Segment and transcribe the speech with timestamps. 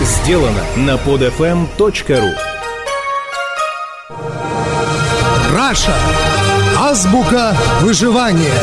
[0.00, 2.32] сделано на podfm.ru
[5.54, 5.94] Раша.
[6.78, 8.54] Азбука выживания.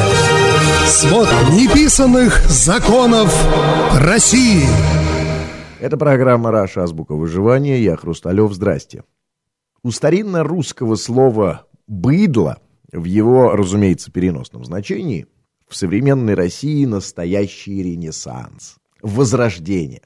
[0.88, 3.32] Свод неписанных законов
[3.94, 4.66] России.
[5.80, 6.84] Это программа «Раша.
[6.84, 7.80] Азбука выживания».
[7.82, 8.52] Я Хрусталев.
[8.52, 9.04] Здрасте.
[9.84, 12.58] У старинно-русского слова «быдло»
[12.92, 15.28] в его, разумеется, переносном значении
[15.68, 20.02] в современной России настоящий ренессанс, возрождение.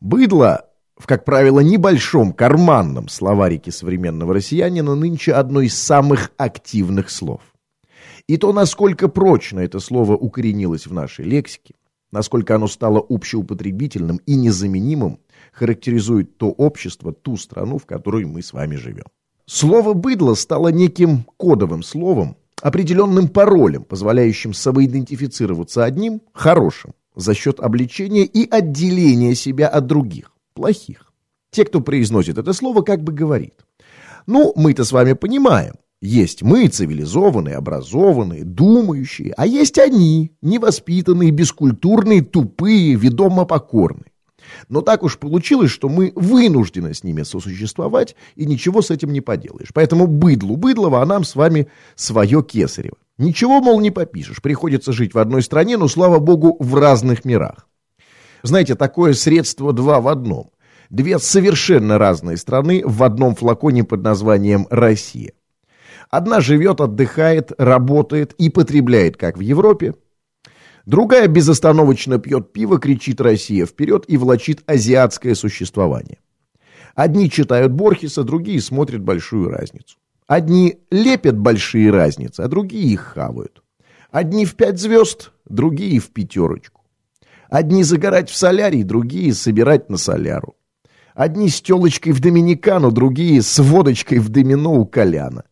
[0.00, 0.66] Быдло
[0.96, 7.40] в, как правило, небольшом карманном словарике современного россиянина нынче одно из самых активных слов.
[8.26, 11.74] И то, насколько прочно это слово укоренилось в нашей лексике,
[12.10, 15.20] насколько оно стало общеупотребительным и незаменимым,
[15.52, 19.04] характеризует то общество, ту страну, в которой мы с вами живем.
[19.46, 28.24] Слово «быдло» стало неким кодовым словом, определенным паролем, позволяющим самоидентифицироваться одним, хорошим, за счет обличения
[28.24, 31.12] и отделения себя от других, плохих.
[31.50, 33.54] Те, кто произносит это слово, как бы говорит.
[34.26, 35.74] Ну, мы-то с вами понимаем.
[36.02, 44.12] Есть мы, цивилизованные, образованные, думающие, а есть они, невоспитанные, бескультурные, тупые, ведомо покорные.
[44.68, 49.20] Но так уж получилось, что мы вынуждены с ними сосуществовать, и ничего с этим не
[49.20, 49.70] поделаешь.
[49.72, 52.96] Поэтому быдлу быдлова, а нам с вами свое кесарево.
[53.18, 54.42] Ничего, мол, не попишешь.
[54.42, 57.68] Приходится жить в одной стране, но, слава богу, в разных мирах.
[58.42, 60.50] Знаете, такое средство два в одном.
[60.90, 65.32] Две совершенно разные страны в одном флаконе под названием «Россия».
[66.10, 69.94] Одна живет, отдыхает, работает и потребляет, как в Европе.
[70.84, 76.18] Другая безостановочно пьет пиво, кричит «Россия вперед» и влачит азиатское существование.
[76.94, 79.96] Одни читают Борхеса, другие смотрят большую разницу.
[80.26, 83.62] Одни лепят большие разницы, а другие их хавают.
[84.10, 86.82] Одни в пять звезд, другие в пятерочку.
[87.48, 90.56] Одни загорать в солярий, другие собирать на соляру.
[91.14, 95.44] Одни с телочкой в доминикану, другие с водочкой в домино у Коляна.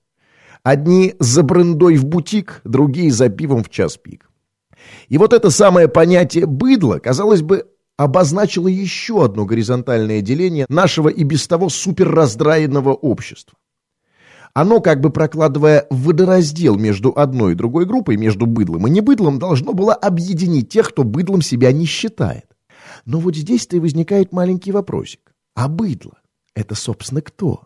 [0.63, 4.29] Одни за брендой в бутик, другие за пивом в час пик.
[5.09, 11.23] И вот это самое понятие «быдло», казалось бы, обозначило еще одно горизонтальное деление нашего и
[11.23, 13.57] без того суперраздраенного общества.
[14.55, 19.73] Оно, как бы прокладывая водораздел между одной и другой группой, между быдлом и небыдлом, должно
[19.73, 22.47] было объединить тех, кто быдлом себя не считает.
[23.05, 25.35] Но вот здесь-то и возникает маленький вопросик.
[25.57, 26.19] А быдло–
[26.55, 27.65] это, собственно, кто?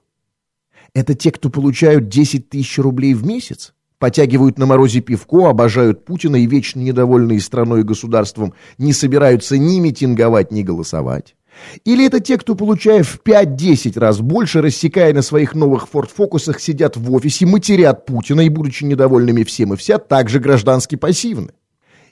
[0.94, 3.75] Это те, кто получают 10 тысяч рублей в месяц?
[3.99, 9.78] Потягивают на морозе пивко, обожают Путина и вечно недовольные страной и государством не собираются ни
[9.81, 11.34] митинговать, ни голосовать?
[11.84, 16.96] Или это те, кто, получая в 5-10 раз больше, рассекая на своих новых форт-фокусах, сидят
[16.96, 21.52] в офисе, матерят Путина и, будучи недовольными всем и вся, также граждански пассивны?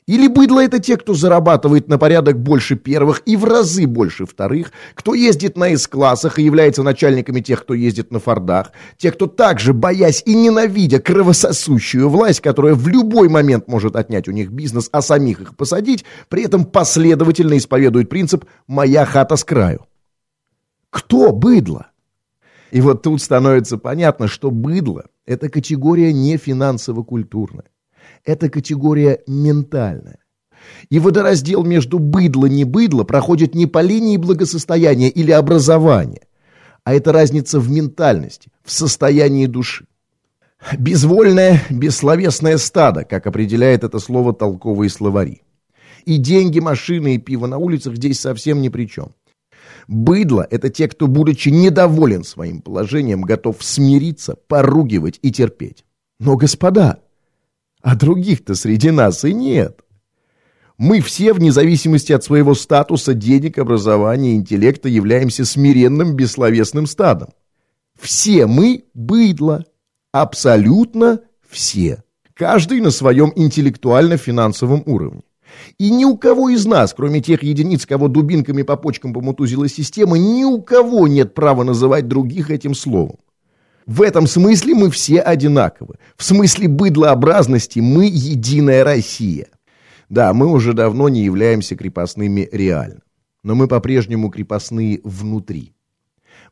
[0.06, 4.70] Или быдло это те, кто зарабатывает на порядок больше первых и в разы больше вторых,
[4.94, 9.74] кто ездит на С-классах и является начальниками тех, кто ездит на Фордах, те, кто также,
[9.74, 15.02] боясь и ненавидя кровососущую власть, которая в любой момент может отнять у них бизнес, а
[15.02, 19.86] самих их посадить, при этом последовательно исповедует принцип «моя хата с краю».
[20.90, 21.88] Кто быдло?
[22.70, 27.64] И вот тут становится понятно, что быдло– это категория не финансово-культурная
[28.24, 30.18] это категория ментальная.
[30.90, 36.22] И водораздел между быдло-не быдло проходит не по линии благосостояния или образования,
[36.84, 39.86] а это разница в ментальности, в состоянии души.
[40.78, 45.42] Безвольное, бессловесное стадо, как определяет это слово толковые словари.
[46.04, 49.12] И деньги, машины и пиво на улицах здесь совсем ни при чем.
[49.88, 55.84] Быдло– это те, кто, будучи недоволен своим положением, готов смириться, поругивать и терпеть.
[56.18, 57.00] Но, господа,
[57.86, 59.78] а других-то среди нас и нет.
[60.76, 67.28] Мы все, вне зависимости от своего статуса, денег, образования, интеллекта, являемся смиренным, бессловесным стадом.
[67.96, 69.66] Все мы– быдло.
[70.10, 72.02] Абсолютно все.
[72.34, 75.22] Каждый на своем интеллектуально-финансовом уровне.
[75.78, 80.18] И ни у кого из нас, кроме тех единиц, кого дубинками по почкам помутузила система,
[80.18, 83.18] ни у кого нет права называть других этим словом.
[83.86, 85.94] В этом смысле мы все одинаковы.
[86.16, 89.46] В смысле быдлообразности мы единая Россия.
[90.08, 93.00] Да, мы уже давно не являемся крепостными реально.
[93.44, 95.72] Но мы по-прежнему крепостные внутри.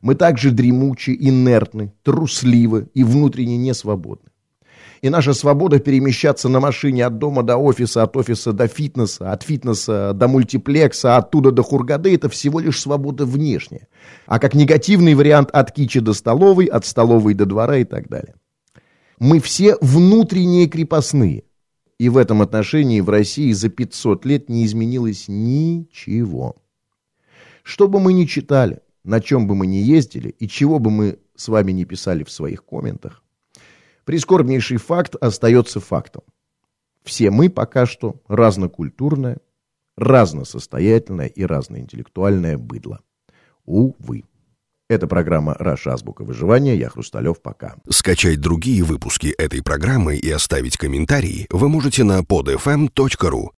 [0.01, 4.29] Мы также дремучи, инертны, трусливы и внутренне несвободны
[5.05, 9.43] и наша свобода перемещаться на машине от дома до офиса, от офиса до фитнеса, от
[9.43, 13.87] фитнеса до мультиплекса, оттуда до Хургады– это всего лишь свобода внешняя.
[14.25, 18.33] А как негативный вариант от кичи до столовой, от столовой до двора и так далее.
[19.19, 21.43] Мы все внутренние крепостные.
[21.99, 26.55] И в этом отношении в России за 500 лет не изменилось ничего.
[27.61, 31.19] Что бы мы ни читали, на чем бы мы ни ездили и чего бы мы
[31.35, 33.21] с вами не писали в своих комментах,
[34.05, 36.23] прискорбнейший факт остается фактом.
[37.03, 39.37] Все мы пока что разнокультурное,
[39.97, 43.01] разносостоятельное и разноинтеллектуальное быдло.
[43.65, 44.23] Увы.
[44.87, 45.93] Это программа «Раша.
[45.93, 46.75] Азбука выживания».
[46.75, 47.41] Я Хрусталев.
[47.41, 47.75] Пока.
[47.89, 53.49] Скачать другие выпуски этой программы и оставить комментарии вы можете на podfm.ru.